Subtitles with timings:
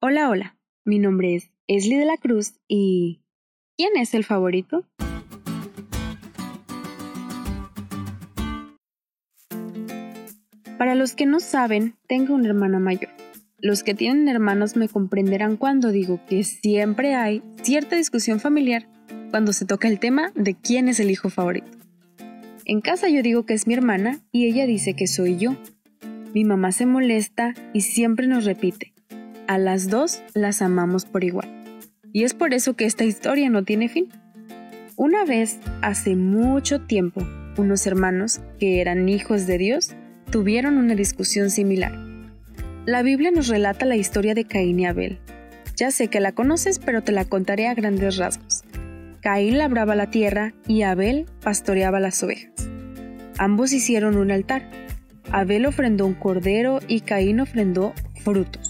[0.00, 0.56] Hola, hola.
[0.84, 3.20] Mi nombre es Esli de la Cruz y...
[3.76, 4.86] ¿Quién es el favorito?
[10.78, 13.10] Para los que no saben, tengo una hermana mayor.
[13.58, 18.88] Los que tienen hermanos me comprenderán cuando digo que siempre hay cierta discusión familiar
[19.30, 21.76] cuando se toca el tema de quién es el hijo favorito.
[22.64, 25.56] En casa yo digo que es mi hermana y ella dice que soy yo.
[26.34, 28.92] Mi mamá se molesta y siempre nos repite,
[29.48, 31.48] a las dos las amamos por igual.
[32.12, 34.08] Y es por eso que esta historia no tiene fin.
[34.94, 37.26] Una vez, hace mucho tiempo,
[37.56, 39.96] unos hermanos, que eran hijos de Dios,
[40.30, 41.92] tuvieron una discusión similar.
[42.84, 45.18] La Biblia nos relata la historia de Caín y Abel.
[45.76, 48.64] Ya sé que la conoces, pero te la contaré a grandes rasgos.
[49.22, 52.52] Caín labraba la tierra y Abel pastoreaba las ovejas.
[53.38, 54.68] Ambos hicieron un altar.
[55.30, 58.67] Abel ofrendó un cordero y Caín ofrendó frutos.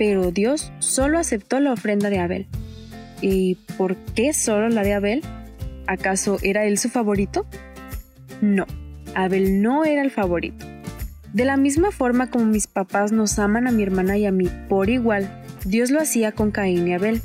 [0.00, 2.46] Pero Dios solo aceptó la ofrenda de Abel.
[3.20, 5.20] ¿Y por qué solo la de Abel?
[5.86, 7.44] ¿Acaso era él su favorito?
[8.40, 8.64] No,
[9.14, 10.64] Abel no era el favorito.
[11.34, 14.48] De la misma forma como mis papás nos aman a mi hermana y a mí
[14.70, 17.20] por igual, Dios lo hacía con Caín y Abel.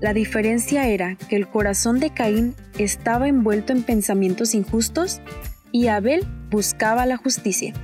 [0.00, 5.20] La diferencia era que el corazón de Caín estaba envuelto en pensamientos injustos
[5.72, 7.74] y Abel buscaba la justicia.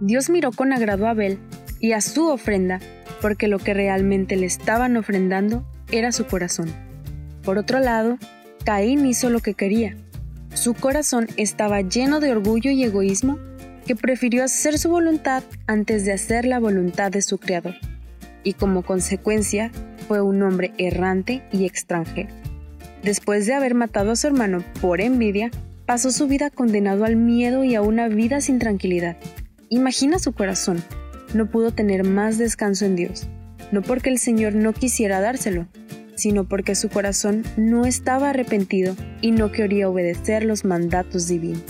[0.00, 1.38] Dios miró con agrado a Abel
[1.78, 2.80] y a su ofrenda
[3.20, 6.72] porque lo que realmente le estaban ofrendando era su corazón.
[7.42, 8.18] Por otro lado,
[8.64, 9.96] Caín hizo lo que quería.
[10.54, 13.38] Su corazón estaba lleno de orgullo y egoísmo
[13.86, 17.74] que prefirió hacer su voluntad antes de hacer la voluntad de su Creador,
[18.42, 19.70] y como consecuencia
[20.08, 22.30] fue un hombre errante y extranjero.
[23.02, 25.52] Después de haber matado a su hermano por envidia,
[25.86, 29.16] pasó su vida condenado al miedo y a una vida sin tranquilidad.
[29.68, 30.82] Imagina su corazón,
[31.34, 33.28] no pudo tener más descanso en Dios,
[33.72, 35.66] no porque el Señor no quisiera dárselo,
[36.14, 41.64] sino porque su corazón no estaba arrepentido y no quería obedecer los mandatos divinos.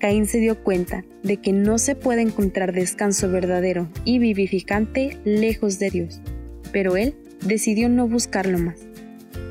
[0.00, 5.78] Caín se dio cuenta de que no se puede encontrar descanso verdadero y vivificante lejos
[5.78, 6.20] de Dios,
[6.72, 8.80] pero él decidió no buscarlo más.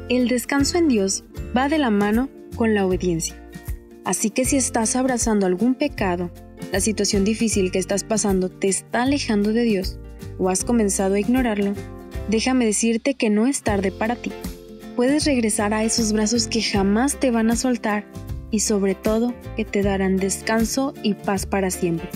[0.10, 1.24] El descanso en Dios
[1.56, 3.36] va de la mano con la obediencia.
[4.04, 6.32] Así que si estás abrazando algún pecado,
[6.72, 10.00] la situación difícil que estás pasando te está alejando de Dios
[10.38, 11.74] o has comenzado a ignorarlo,
[12.30, 14.32] déjame decirte que no es tarde para ti.
[14.96, 18.06] Puedes regresar a esos brazos que jamás te van a soltar
[18.52, 22.10] y sobre todo que te darán descanso y paz para siempre.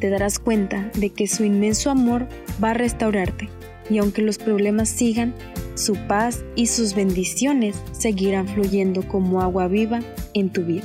[0.00, 2.28] Te darás cuenta de que su inmenso amor
[2.62, 3.48] va a restaurarte
[3.90, 5.34] y aunque los problemas sigan,
[5.74, 10.00] su paz y sus bendiciones seguirán fluyendo como agua viva
[10.34, 10.84] en tu vida.